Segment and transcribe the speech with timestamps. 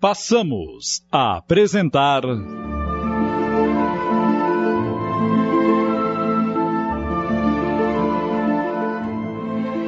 [0.00, 2.22] passamos a apresentar.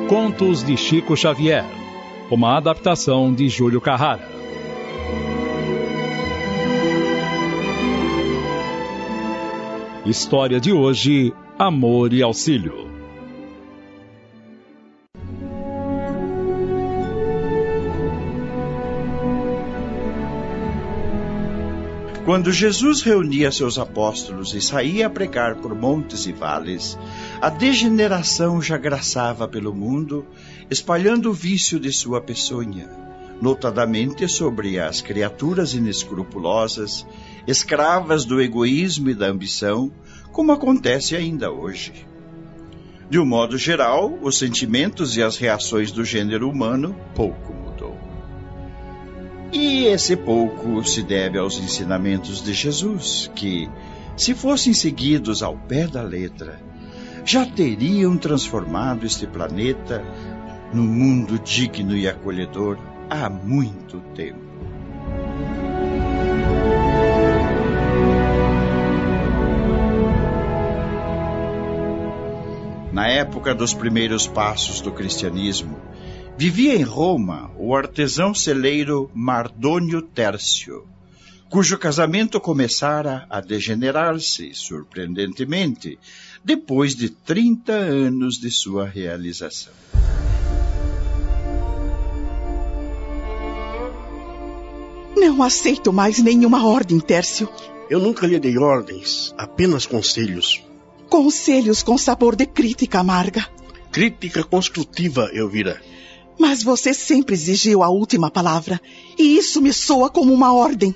[0.06, 1.64] Contos de Chico Xavier,
[2.30, 4.28] uma adaptação de Júlio Carrara.
[10.04, 12.91] História de hoje: Amor e Auxílio.
[22.32, 26.98] Quando Jesus reunia seus apóstolos e saía a pregar por montes e vales,
[27.42, 30.24] a degeneração já graçava pelo mundo,
[30.70, 32.88] espalhando o vício de sua peçonha,
[33.38, 37.06] notadamente sobre as criaturas inescrupulosas,
[37.46, 39.92] escravas do egoísmo e da ambição,
[40.32, 41.92] como acontece ainda hoje.
[43.10, 47.61] De um modo geral, os sentimentos e as reações do gênero humano pouco
[49.52, 53.68] e esse pouco se deve aos ensinamentos de Jesus, que,
[54.16, 56.60] se fossem seguidos ao pé da letra,
[57.24, 60.02] já teriam transformado este planeta
[60.72, 62.78] num mundo digno e acolhedor
[63.10, 64.40] há muito tempo.
[72.92, 75.78] Na época dos primeiros passos do cristianismo,
[76.36, 80.86] Vivia em Roma o artesão celeiro Mardônio Tércio,
[81.48, 85.98] cujo casamento começara a degenerar-se surpreendentemente
[86.42, 89.72] depois de 30 anos de sua realização.
[95.14, 97.48] Não aceito mais nenhuma ordem, Tércio.
[97.88, 100.62] Eu nunca lhe dei ordens, apenas conselhos.
[101.08, 103.46] Conselhos com sabor de crítica amarga.
[103.92, 105.80] Crítica construtiva, Elvira.
[106.38, 108.80] Mas você sempre exigiu a última palavra,
[109.18, 110.94] e isso me soa como uma ordem.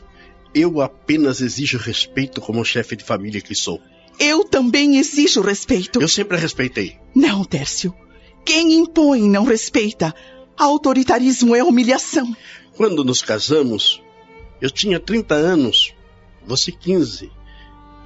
[0.54, 3.80] Eu apenas exijo respeito como chefe de família que sou.
[4.18, 6.00] Eu também exijo respeito.
[6.00, 6.96] Eu sempre respeitei.
[7.14, 7.94] Não, Tércio.
[8.44, 10.14] Quem impõe não respeita.
[10.56, 12.34] Autoritarismo é humilhação.
[12.74, 14.02] Quando nos casamos,
[14.60, 15.94] eu tinha 30 anos,
[16.46, 17.30] você 15.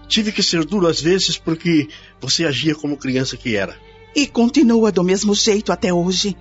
[0.08, 1.88] Tive que ser duro às vezes porque
[2.20, 3.78] você agia como criança que era.
[4.14, 6.36] E continua do mesmo jeito até hoje.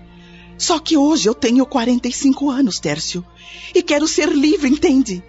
[0.59, 3.25] Só que hoje eu tenho 45 anos, Tércio.
[3.73, 5.23] E quero ser livre, entende?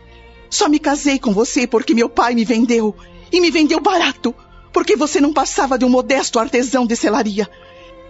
[0.50, 2.96] Só me casei com você porque meu pai me vendeu.
[3.32, 4.34] E me vendeu barato.
[4.72, 7.48] Porque você não passava de um modesto artesão de selaria.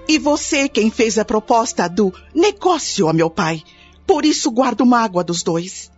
[0.09, 3.63] E você quem fez a proposta do negócio a meu pai.
[4.07, 5.91] Por isso guardo mágoa dos dois.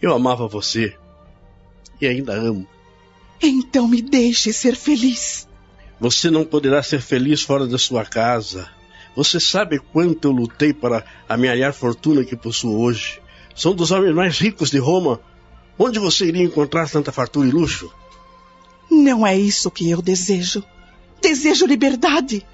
[0.00, 0.96] Eu amava você.
[2.00, 2.68] E ainda amo.
[3.42, 5.48] Então me deixe ser feliz.
[5.98, 8.75] Você não poderá ser feliz fora da sua casa.
[9.16, 13.18] Você sabe quanto eu lutei para amealhar a fortuna que possuo hoje?
[13.54, 15.18] Sou um dos homens mais ricos de Roma.
[15.78, 17.90] Onde você iria encontrar tanta fartura e luxo?
[18.90, 20.62] Não é isso que eu desejo.
[21.22, 22.46] Desejo liberdade.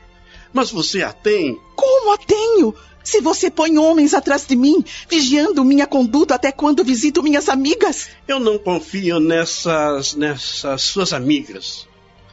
[0.53, 1.59] Mas você a tem?
[1.75, 2.73] Como a tenho?
[3.03, 8.11] Se você põe homens atrás de mim, vigiando minha conduta até quando visito minhas amigas.
[8.29, 10.15] Eu não confio nessas.
[10.15, 11.89] nessas suas amigas.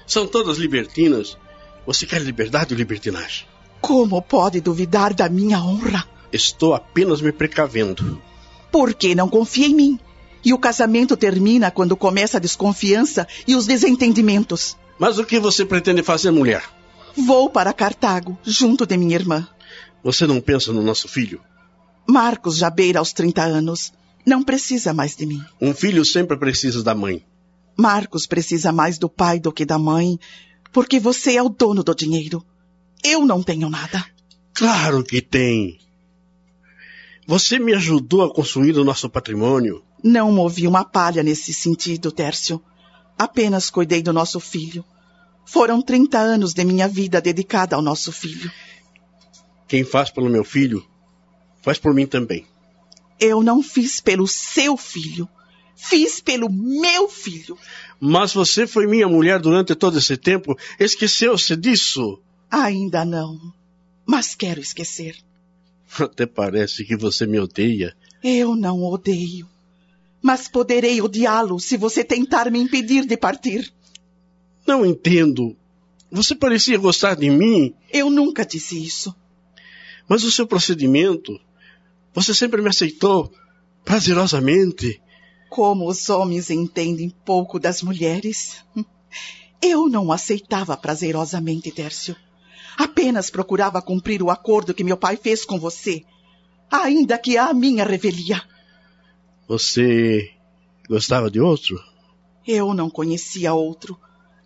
[0.05, 1.35] São todas libertinas.
[1.87, 3.47] Você quer liberdade ou libertinagem?
[3.81, 6.05] Como pode duvidar da minha honra?
[6.31, 8.21] Estou apenas me precavendo.
[8.71, 9.99] Por que não confia em mim?
[10.43, 14.77] E o casamento termina quando começa a desconfiança e os desentendimentos.
[14.97, 16.63] Mas o que você pretende fazer, mulher?
[17.15, 19.47] Vou para Cartago, junto de minha irmã.
[20.03, 21.41] Você não pensa no nosso filho?
[22.07, 23.91] Marcos já beira aos 30 anos.
[24.25, 25.43] Não precisa mais de mim.
[25.59, 27.25] Um filho sempre precisa da mãe.
[27.77, 30.19] Marcos precisa mais do pai do que da mãe,
[30.71, 32.43] porque você é o dono do dinheiro.
[33.03, 34.05] Eu não tenho nada.
[34.53, 35.79] Claro que tem.
[37.25, 39.83] Você me ajudou a construir o nosso patrimônio.
[40.03, 42.61] Não movi uma palha nesse sentido, Tércio.
[43.17, 44.83] Apenas cuidei do nosso filho.
[45.45, 48.51] Foram 30 anos de minha vida dedicada ao nosso filho.
[49.67, 50.85] Quem faz pelo meu filho,
[51.61, 52.45] faz por mim também.
[53.19, 55.27] Eu não fiz pelo seu filho.
[55.75, 57.57] Fiz pelo meu filho.
[57.99, 60.57] Mas você foi minha mulher durante todo esse tempo.
[60.79, 62.19] Esqueceu-se disso?
[62.49, 63.39] Ainda não.
[64.05, 65.15] Mas quero esquecer.
[65.99, 67.95] Até parece que você me odeia.
[68.23, 69.47] Eu não odeio.
[70.21, 73.71] Mas poderei odiá-lo se você tentar me impedir de partir.
[74.67, 75.55] Não entendo.
[76.11, 77.73] Você parecia gostar de mim.
[77.91, 79.15] Eu nunca disse isso.
[80.07, 81.39] Mas o seu procedimento.
[82.13, 83.31] Você sempre me aceitou
[83.85, 85.01] prazerosamente.
[85.49, 88.57] Como os homens entendem pouco das mulheres.
[89.61, 92.15] Eu não aceitava prazerosamente, Tércio.
[92.77, 96.03] Apenas procurava cumprir o acordo que meu pai fez com você,
[96.71, 98.41] ainda que a minha revelia.
[99.47, 100.31] Você
[100.87, 101.79] gostava de outro?
[102.47, 103.99] Eu não conhecia outro.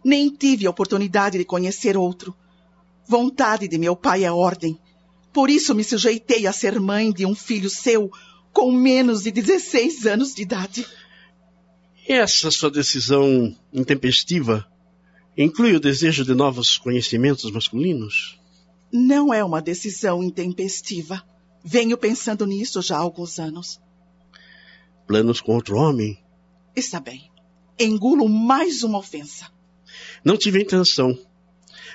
[0.04, 2.36] Nem tive a oportunidade de conhecer outro.
[3.08, 4.80] Vontade de meu pai é ordem.
[5.32, 8.12] Por isso me sujeitei a ser mãe de um filho seu
[8.52, 10.86] com menos de 16 anos de idade.
[12.08, 14.66] E essa sua decisão intempestiva
[15.38, 18.40] inclui o desejo de novos conhecimentos masculinos?
[18.92, 21.24] Não é uma decisão intempestiva.
[21.64, 23.80] Venho pensando nisso já há alguns anos.
[25.08, 26.18] Planos com outro homem?
[26.76, 27.32] Está bem.
[27.80, 29.52] Engulo mais uma ofensa.
[30.24, 31.18] Não tive intenção.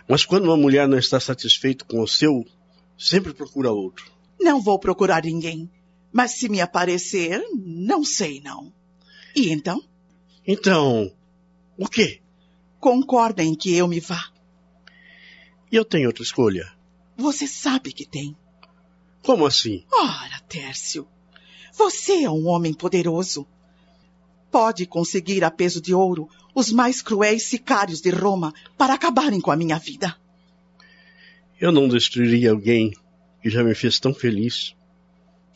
[0.09, 2.45] Mas quando uma mulher não está satisfeita com o seu,
[2.99, 4.11] sempre procura outro.
[4.41, 5.71] Não vou procurar ninguém.
[6.13, 8.73] Mas se me aparecer, não sei não.
[9.37, 9.83] E então?
[10.47, 11.13] Então,
[11.77, 12.21] o quê?
[12.81, 14.31] Concorda em que eu me vá.
[15.71, 16.73] E eu tenho outra escolha.
[17.17, 18.37] Você sabe que tem.
[19.23, 19.85] Como assim?
[19.93, 21.07] Ora, Tércio,
[21.77, 23.47] você é um homem poderoso.
[24.51, 29.51] Pode conseguir a peso de ouro os mais cruéis sicários de Roma para acabarem com
[29.51, 30.17] a minha vida.
[31.61, 32.93] Eu não destruiria alguém
[33.43, 34.75] que já me fez tão feliz,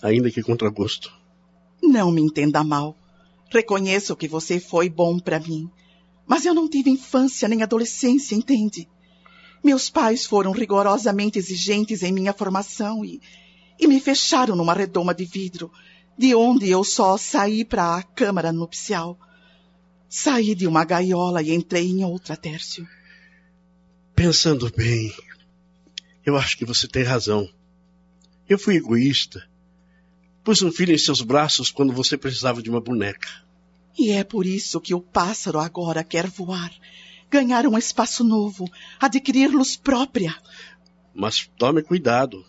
[0.03, 1.13] ainda que contra gosto.
[1.83, 2.97] Não me entenda mal.
[3.51, 5.71] Reconheço que você foi bom para mim,
[6.33, 8.89] mas eu não tive infância nem adolescência, entende?
[9.63, 13.21] Meus pais foram rigorosamente exigentes em minha formação e,
[13.79, 15.71] e me fecharam numa redoma de vidro,
[16.17, 19.21] de onde eu só saí para a câmara nupcial.
[20.09, 22.89] Saí de uma gaiola e entrei em outra, Tércio.
[24.15, 25.15] Pensando bem,
[26.25, 27.47] eu acho que você tem razão.
[28.49, 29.47] Eu fui egoísta.
[30.43, 33.29] Pus um filho em seus braços quando você precisava de uma boneca.
[33.99, 36.73] E é por isso que o pássaro agora quer voar,
[37.31, 40.35] ganhar um espaço novo, adquirir luz própria.
[41.15, 42.45] Mas tome cuidado.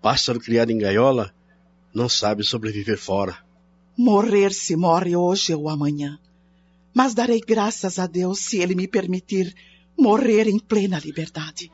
[0.00, 1.34] Pássaro criado em gaiola
[1.94, 3.38] não sabe sobreviver fora.
[3.96, 6.18] Morrer se morre hoje ou amanhã.
[6.92, 9.54] Mas darei graças a Deus se ele me permitir
[9.96, 11.70] morrer em plena liberdade.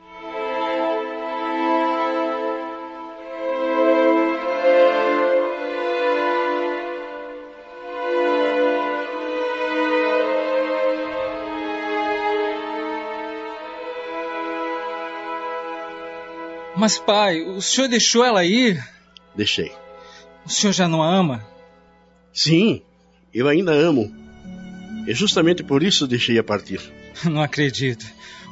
[16.81, 18.83] Mas, pai, o senhor deixou ela ir?
[19.35, 19.71] Deixei.
[20.43, 21.45] O senhor já não a ama?
[22.33, 22.81] Sim,
[23.31, 24.11] eu ainda amo.
[25.05, 26.81] E justamente por isso deixei-a partir.
[27.23, 28.03] Não acredito.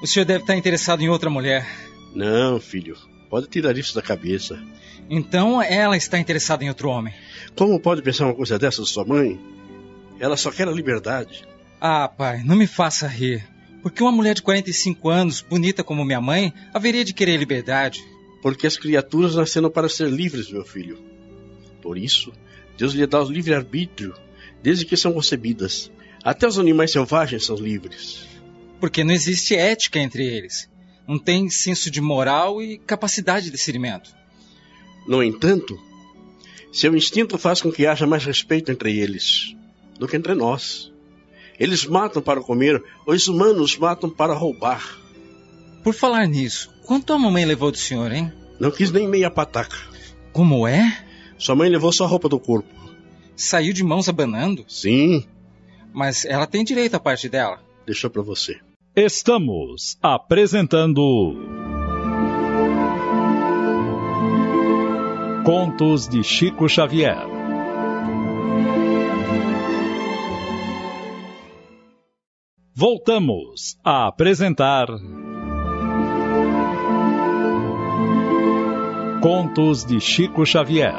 [0.04, 1.68] O senhor deve estar interessado em outra mulher.
[2.14, 2.96] Não, filho.
[3.32, 4.62] Pode tirar isso da cabeça.
[5.10, 7.12] Então ela está interessada em outro homem.
[7.56, 9.40] Como pode pensar uma coisa dessa sua mãe?
[10.20, 11.48] Ela só quer a liberdade.
[11.82, 13.44] Ah, pai, não me faça rir.
[13.82, 18.04] Porque uma mulher de 45 anos, bonita como minha mãe, haveria de querer liberdade.
[18.42, 20.98] Porque as criaturas nasceram para ser livres, meu filho.
[21.82, 22.32] Por isso,
[22.78, 24.14] Deus lhe dá o livre-arbítrio,
[24.62, 25.92] desde que são concebidas.
[26.24, 28.26] Até os animais selvagens são livres.
[28.80, 30.70] Porque não existe ética entre eles.
[31.08, 34.14] Não tem senso de moral e capacidade de discernimento.
[35.08, 35.78] No entanto,
[36.72, 39.56] seu instinto faz com que haja mais respeito entre eles
[39.98, 40.92] do que entre nós.
[41.60, 44.98] Eles matam para comer, os humanos matam para roubar.
[45.84, 48.34] Por falar nisso, quanto a mamãe levou do senhor, hein?
[48.60, 49.78] Não quis nem meia pataca.
[50.34, 51.06] Como é?
[51.38, 52.68] Sua mãe levou só a roupa do corpo.
[53.36, 54.66] Saiu de mãos abanando?
[54.68, 55.24] Sim.
[55.94, 57.60] Mas ela tem direito à parte dela.
[57.86, 58.60] Deixou para você.
[58.96, 61.38] Estamos apresentando.
[65.46, 67.28] Contos de Chico Xavier.
[72.74, 74.88] Voltamos a apresentar.
[79.22, 80.94] Contos de Chico Xavier.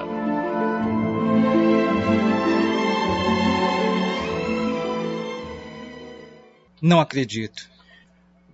[6.82, 7.70] Não acredito.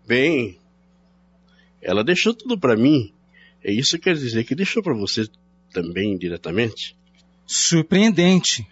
[0.07, 0.57] Bem,
[1.83, 3.13] ela deixou tudo para mim.
[3.65, 5.29] E isso quer dizer que deixou para você
[5.73, 6.97] também diretamente?
[7.45, 8.65] Surpreendente.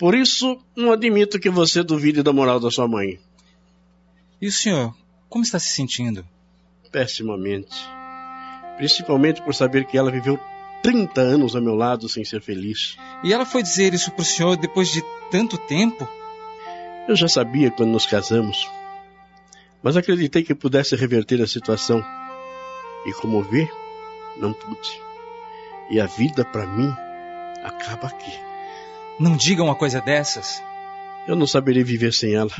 [0.00, 3.20] Por isso, não admito que você duvide da moral da sua mãe.
[4.42, 4.92] E o senhor,
[5.28, 6.26] como está se sentindo?
[6.90, 7.97] Pessimamente.
[8.78, 10.38] Principalmente por saber que ela viveu
[10.82, 12.96] 30 anos ao meu lado sem ser feliz.
[13.22, 16.08] E ela foi dizer isso pro senhor depois de tanto tempo?
[17.08, 18.70] Eu já sabia quando nos casamos,
[19.82, 22.04] mas acreditei que pudesse reverter a situação.
[23.06, 23.68] E como vê,
[24.36, 25.00] não pude.
[25.90, 26.92] E a vida para mim
[27.64, 28.32] acaba aqui.
[29.18, 30.62] Não diga uma coisa dessas.
[31.26, 32.50] Eu não saberei viver sem ela.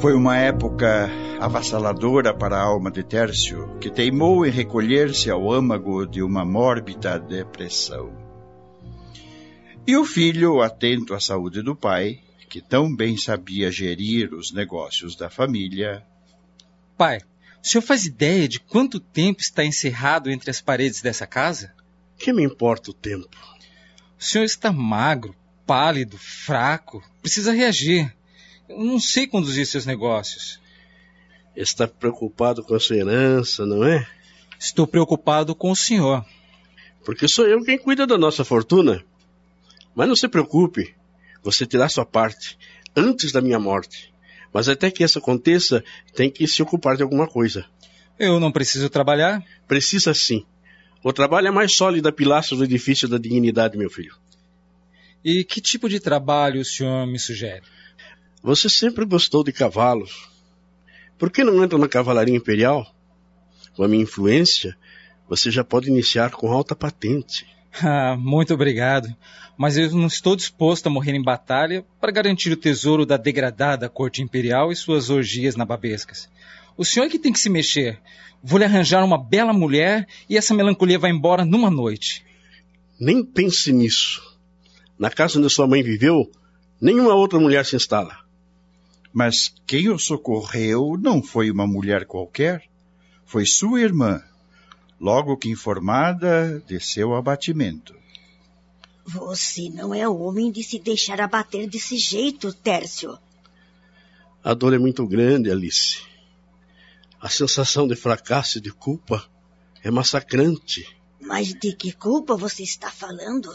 [0.00, 6.06] Foi uma época avassaladora para a alma de Tércio, que teimou em recolher-se ao âmago
[6.06, 8.10] de uma mórbida depressão.
[9.86, 15.14] E o filho, atento à saúde do pai, que tão bem sabia gerir os negócios
[15.14, 16.02] da família.
[16.96, 17.18] Pai,
[17.62, 21.74] o senhor faz ideia de quanto tempo está encerrado entre as paredes dessa casa?
[22.16, 23.36] Que me importa o tempo?
[24.18, 27.02] O senhor está magro, pálido, fraco.
[27.20, 28.16] Precisa reagir.
[28.70, 30.60] Eu não sei conduzir seus negócios.
[31.56, 34.06] Está preocupado com a sua herança, não é?
[34.60, 36.24] Estou preocupado com o senhor.
[37.04, 39.04] Porque sou eu quem cuida da nossa fortuna.
[39.92, 40.94] Mas não se preocupe,
[41.42, 42.56] você terá sua parte
[42.94, 44.14] antes da minha morte.
[44.52, 45.82] Mas até que isso aconteça,
[46.14, 47.66] tem que se ocupar de alguma coisa.
[48.16, 49.44] Eu não preciso trabalhar?
[49.66, 50.46] Precisa sim.
[51.02, 54.14] O trabalho é mais sólida pilastra do edifício da dignidade, meu filho.
[55.24, 57.64] E que tipo de trabalho o senhor me sugere?
[58.42, 60.28] Você sempre gostou de cavalos.
[61.18, 62.86] Por que não entra na cavalaria imperial?
[63.74, 64.76] Com a minha influência,
[65.28, 67.46] você já pode iniciar com alta patente.
[67.82, 69.14] Ah, muito obrigado.
[69.56, 73.88] Mas eu não estou disposto a morrer em batalha para garantir o tesouro da degradada
[73.88, 76.28] corte imperial e suas orgias nababescas.
[76.76, 78.00] O senhor é que tem que se mexer.
[78.42, 82.24] Vou lhe arranjar uma bela mulher e essa melancolia vai embora numa noite.
[82.98, 84.20] Nem pense nisso.
[84.98, 86.28] Na casa onde sua mãe viveu,
[86.80, 88.18] nenhuma outra mulher se instala.
[89.12, 92.64] Mas quem o socorreu não foi uma mulher qualquer,
[93.24, 94.22] foi sua irmã.
[95.00, 97.94] Logo que informada de seu abatimento.
[99.04, 103.18] Você não é homem de se deixar abater desse jeito, Tércio.
[104.44, 106.02] A dor é muito grande, Alice.
[107.20, 109.28] A sensação de fracasso e de culpa
[109.82, 110.86] é massacrante.
[111.20, 113.54] Mas de que culpa você está falando?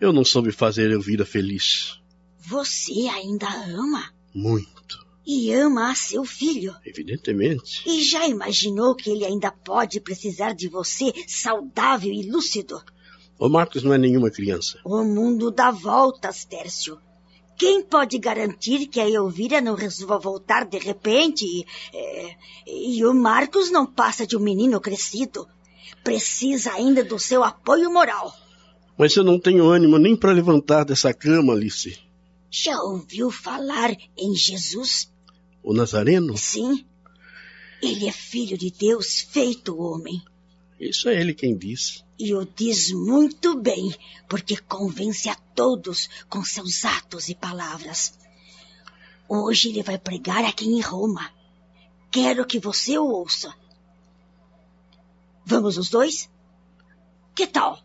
[0.00, 2.00] Eu não soube fazer Elvira feliz.
[2.38, 4.12] Você ainda ama?
[4.34, 5.06] Muito.
[5.26, 6.74] E ama a seu filho?
[6.84, 7.82] Evidentemente.
[7.86, 12.82] E já imaginou que ele ainda pode precisar de você saudável e lúcido?
[13.38, 14.78] O Marcos não é nenhuma criança.
[14.84, 16.98] O mundo dá voltas, Tércio.
[17.56, 23.14] Quem pode garantir que a Elvira não resolva voltar de repente e, é, e o
[23.14, 25.46] Marcos não passa de um menino crescido?
[26.02, 28.34] Precisa ainda do seu apoio moral.
[28.96, 31.98] Mas eu não tenho ânimo nem para levantar dessa cama, Alice.
[32.50, 35.10] Já ouviu falar em Jesus?
[35.62, 36.36] O Nazareno?
[36.36, 36.84] Sim.
[37.80, 40.20] Ele é filho de Deus feito homem.
[40.78, 42.04] Isso é ele quem diz.
[42.18, 43.94] E o diz muito bem,
[44.28, 48.18] porque convence a todos com seus atos e palavras.
[49.28, 51.30] Hoje ele vai pregar aqui em Roma.
[52.10, 53.54] Quero que você o ouça.
[55.46, 56.28] Vamos os dois?
[57.34, 57.78] Que tal?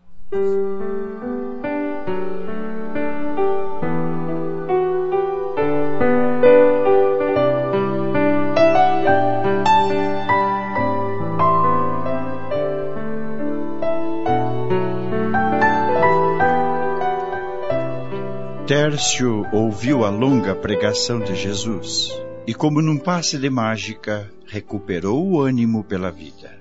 [18.87, 22.13] Tércio ouviu a longa pregação de Jesus
[22.45, 26.55] e, como num passe de mágica, recuperou o ânimo pela vida.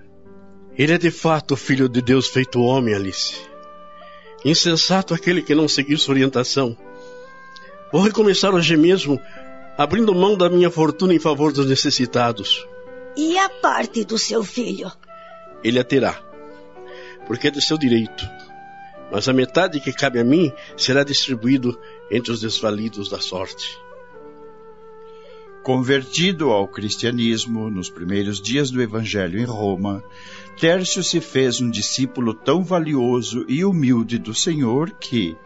[0.74, 3.36] Ele é de fato o filho de Deus feito homem, Alice.
[4.42, 6.74] Insensato aquele que não seguiu sua orientação.
[7.92, 9.20] Vou recomeçar hoje mesmo,
[9.76, 12.66] abrindo mão da minha fortuna em favor dos necessitados.
[13.14, 14.90] E a parte do seu filho?
[15.62, 16.18] Ele a terá,
[17.26, 18.26] porque é de seu direito.
[19.10, 21.78] Mas a metade que cabe a mim será distribuído
[22.10, 23.78] entre os desvalidos da sorte.
[25.62, 30.04] Convertido ao cristianismo nos primeiros dias do Evangelho em Roma,
[30.58, 35.36] Tércio se fez um discípulo tão valioso e humilde do Senhor que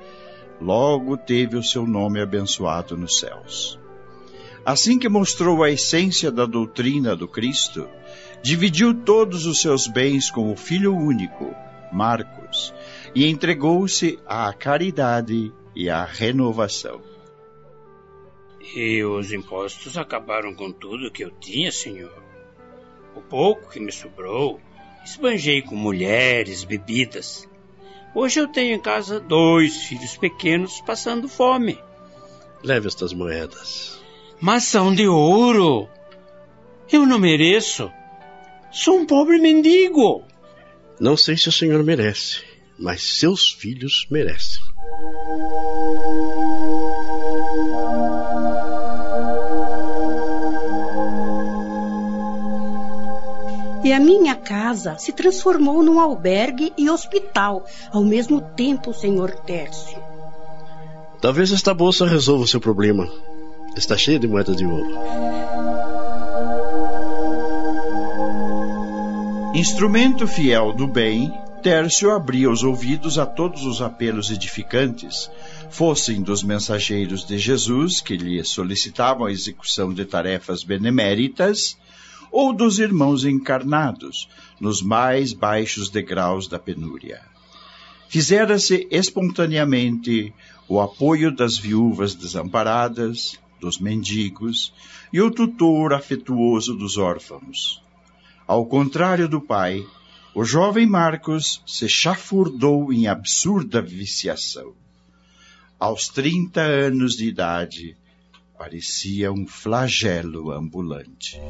[0.61, 3.79] logo teve o seu nome abençoado nos céus.
[4.67, 7.89] Assim que mostrou a essência da doutrina do Cristo,
[8.43, 11.55] dividiu todos os seus bens com o Filho único,
[11.91, 12.75] Marcos,
[13.19, 17.01] e entregou-se à caridade e à renovação.
[18.77, 22.15] E os impostos acabaram com tudo que eu tinha, senhor.
[23.17, 24.61] O pouco que me sobrou,
[25.05, 27.49] esbanjei com mulheres, bebidas.
[28.15, 31.77] Hoje eu tenho em casa dois filhos pequenos passando fome.
[32.63, 34.01] Leve estas moedas.
[34.41, 35.89] Mas são de ouro.
[36.93, 37.91] Eu não mereço.
[38.71, 40.23] Sou um pobre mendigo.
[41.01, 42.45] Não sei se o senhor merece,
[42.79, 44.63] mas seus filhos merecem.
[53.85, 59.99] E a minha casa se transformou num albergue e hospital ao mesmo tempo, senhor Tércio.
[61.21, 63.11] Talvez esta bolsa resolva o seu problema.
[63.77, 64.99] Está cheia de moedas de ouro.
[69.55, 71.33] Instrumento fiel do bem,
[71.63, 75.29] Tércio abria os ouvidos a todos os apelos edificantes,
[75.71, 81.77] fossem dos mensageiros de Jesus, que lhe solicitavam a execução de tarefas beneméritas,
[82.31, 84.29] ou dos irmãos encarnados,
[84.61, 87.21] nos mais baixos degraus da penúria.
[88.09, 90.33] Fizera-se espontaneamente
[90.69, 94.73] o apoio das viúvas desamparadas, dos mendigos
[95.13, 97.83] e o tutor afetuoso dos órfãos.
[98.47, 99.85] Ao contrário do pai,
[100.39, 104.73] o jovem Marcos se chafurdou em absurda viciação.
[105.81, 107.97] Aos 30 anos de idade,
[108.57, 111.41] parecia um flagelo ambulante.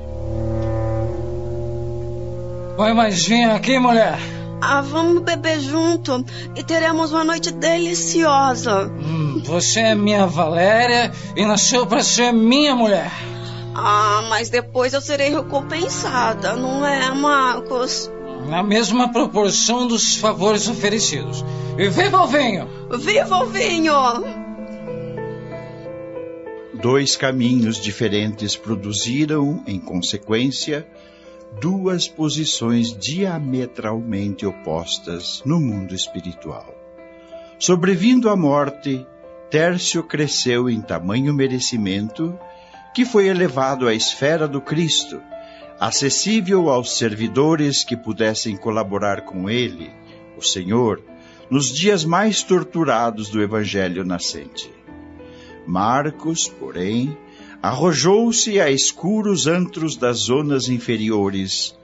[2.78, 4.18] Oi, mas vem aqui, mulher.
[4.62, 6.24] Ah, vamos beber junto
[6.56, 8.86] e teremos uma noite deliciosa.
[8.86, 13.12] Hum, você é minha Valéria e nasceu para ser minha mulher.
[13.74, 18.10] Ah, mas depois eu serei recompensada, não é, Marcos?
[18.48, 21.44] Na mesma proporção dos favores oferecidos.
[21.76, 22.66] E viva o vinho!
[22.98, 23.92] Viva o vinho!
[26.80, 30.86] Dois caminhos diferentes produziram, em consequência,
[31.60, 36.74] duas posições diametralmente opostas no mundo espiritual.
[37.58, 39.06] Sobrevindo à morte,
[39.50, 42.38] Tércio cresceu em tamanho merecimento
[42.94, 45.20] que foi elevado à esfera do Cristo,
[45.78, 49.90] acessível aos servidores que pudessem colaborar com ele,
[50.36, 51.02] o Senhor,
[51.50, 54.70] nos dias mais torturados do Evangelho nascente.
[55.66, 57.16] Marcos, porém,
[57.62, 61.76] arrojou-se a escuros antros das zonas inferiores,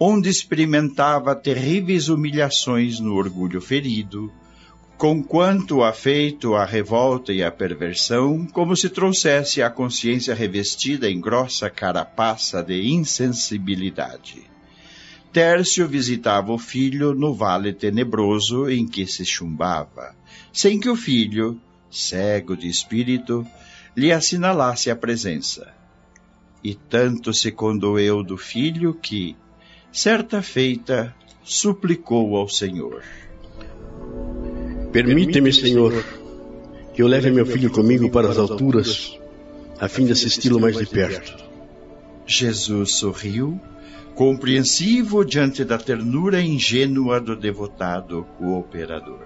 [0.00, 4.32] onde experimentava terríveis humilhações no orgulho ferido,
[4.98, 11.70] conquanto afeito à revolta e à perversão, como se trouxesse a consciência revestida em grossa
[11.70, 14.42] carapaça de insensibilidade.
[15.32, 20.16] Tércio visitava o filho no vale tenebroso em que se chumbava,
[20.52, 23.46] sem que o filho, cego de espírito,
[23.96, 25.72] lhe assinalasse a presença.
[26.64, 29.36] E tanto se condoeu do filho que,
[29.92, 33.04] certa feita, suplicou ao Senhor.
[34.92, 36.04] Permite-me, Senhor,
[36.94, 39.18] que eu leve meu filho comigo para as alturas,
[39.78, 41.36] a fim de assisti-lo mais de perto.
[42.26, 43.60] Jesus sorriu,
[44.14, 49.20] compreensivo diante da ternura ingênua do devotado cooperador.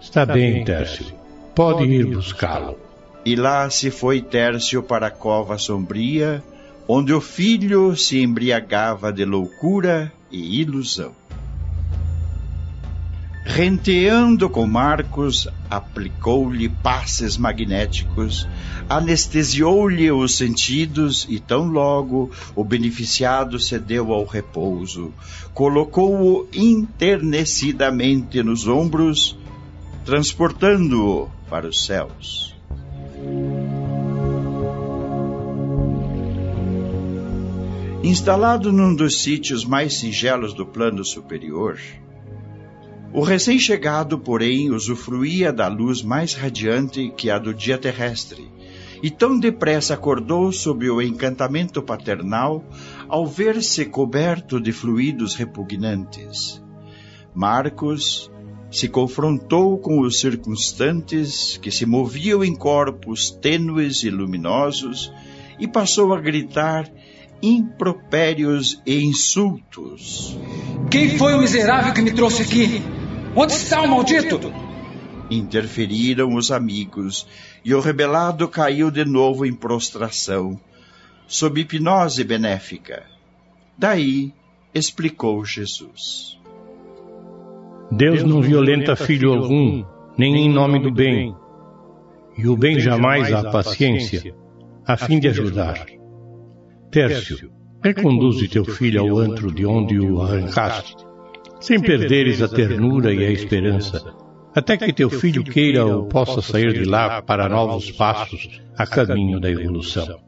[0.00, 1.06] Está bem, Tércio.
[1.54, 2.78] Pode ir buscá-lo.
[3.24, 6.42] E lá se foi Tércio para a cova sombria,
[6.86, 11.12] onde o filho se embriagava de loucura e ilusão.
[13.44, 18.48] Renteando com Marcos, aplicou-lhe passes magnéticos,
[18.88, 25.12] anestesiou-lhe os sentidos e tão logo o beneficiado cedeu ao repouso,
[25.52, 29.36] colocou-o internecidamente nos ombros,
[30.04, 32.54] transportando-o para os céus.
[38.04, 41.78] Instalado num dos sítios mais singelos do plano superior,
[43.14, 48.50] o recém-chegado, porém, usufruía da luz mais radiante que a do dia terrestre,
[49.02, 52.64] e tão depressa acordou sob o encantamento paternal
[53.08, 56.62] ao ver-se coberto de fluidos repugnantes.
[57.34, 58.30] Marcos
[58.70, 65.12] se confrontou com os circunstantes que se moviam em corpos tênues e luminosos
[65.58, 66.90] e passou a gritar
[67.42, 70.38] impropérios e insultos.
[70.90, 73.01] Quem foi o miserável que me trouxe aqui?
[73.34, 74.38] Onde está o maldito?
[75.30, 77.26] Interferiram os amigos
[77.64, 80.60] e o rebelado caiu de novo em prostração,
[81.26, 83.04] sob hipnose benéfica.
[83.78, 84.34] Daí
[84.74, 86.38] explicou Jesus.
[87.90, 89.82] Deus não violenta filho algum,
[90.18, 91.34] nem em nome do bem.
[92.36, 94.34] E o bem jamais há paciência,
[94.86, 95.86] a fim de ajudar.
[96.90, 97.50] Tércio,
[97.82, 101.11] reconduze teu filho ao antro de onde o arrancaste
[101.62, 104.14] sem perderes a ternura e a esperança,
[104.54, 109.40] até que teu filho queira ou possa sair de lá para novos passos a caminho
[109.40, 110.20] da evolução.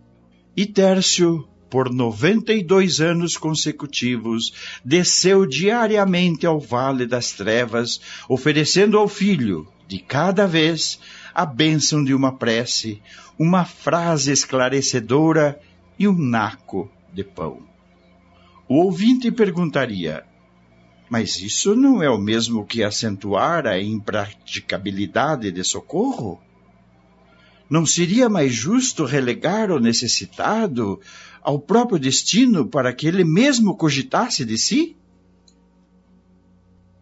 [0.56, 4.52] E Tércio, por 92 anos consecutivos,
[4.84, 11.00] desceu diariamente ao Vale das Trevas, oferecendo ao filho, de cada vez,
[11.34, 13.02] a bênção de uma prece,
[13.38, 15.58] uma frase esclarecedora
[15.98, 17.62] e um naco de pão.
[18.68, 20.24] O ouvinte perguntaria:
[21.08, 26.40] mas isso não é o mesmo que acentuar a impraticabilidade de socorro?
[27.68, 31.00] Não seria mais justo relegar o necessitado
[31.42, 34.96] ao próprio destino para que ele mesmo cogitasse de si?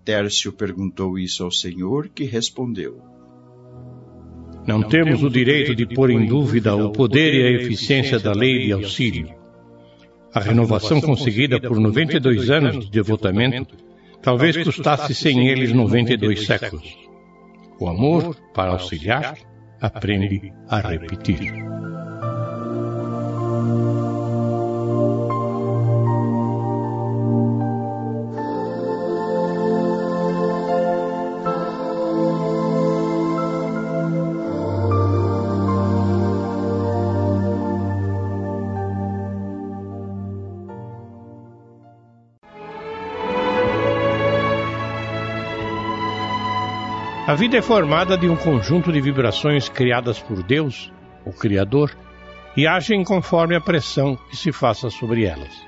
[0.05, 3.01] Tércio perguntou isso ao Senhor, que respondeu:
[4.67, 8.67] Não temos o direito de pôr em dúvida o poder e a eficiência da lei
[8.67, 9.33] de auxílio.
[10.35, 13.92] A renovação conseguida por 92 anos de devotamento
[14.23, 16.97] talvez custasse sem eles 92 séculos.
[17.79, 19.37] O amor, para auxiliar,
[19.81, 21.53] aprende a repetir.
[47.25, 50.93] A vida é formada de um conjunto de vibrações criadas por Deus,
[51.25, 51.97] o Criador,
[52.57, 55.65] e agem conforme a pressão que se faça sobre elas.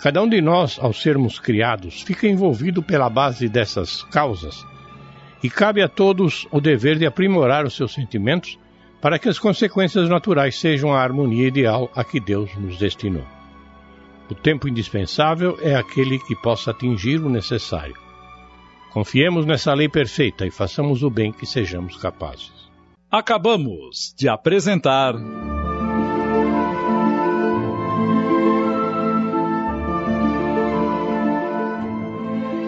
[0.00, 4.66] Cada um de nós, ao sermos criados, fica envolvido pela base dessas causas,
[5.44, 8.58] e cabe a todos o dever de aprimorar os seus sentimentos
[9.00, 13.24] para que as consequências naturais sejam a harmonia ideal a que Deus nos destinou.
[14.28, 18.03] O tempo indispensável é aquele que possa atingir o necessário.
[18.94, 22.52] Confiemos nessa lei perfeita e façamos o bem que sejamos capazes.
[23.10, 25.16] Acabamos de apresentar.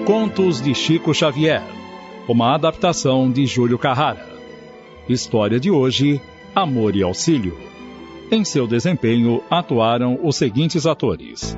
[0.05, 1.63] Contos de Chico Xavier,
[2.27, 4.27] uma adaptação de Júlio Carrara.
[5.09, 6.21] História de hoje:
[6.53, 7.57] Amor e Auxílio.
[8.33, 11.57] Em seu desempenho atuaram os seguintes atores: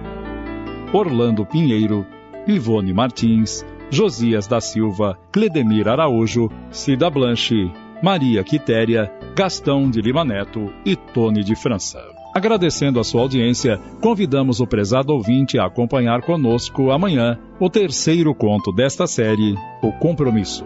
[0.93, 2.05] Orlando Pinheiro,
[2.47, 7.71] Ivone Martins, Josias da Silva, Cledemir Araújo, Cida Blanche,
[8.03, 11.99] Maria Quitéria, Gastão de Lima Neto e Tony de França.
[12.35, 18.71] Agradecendo a sua audiência, convidamos o prezado ouvinte a acompanhar conosco amanhã o terceiro conto
[18.71, 20.65] desta série, O Compromisso.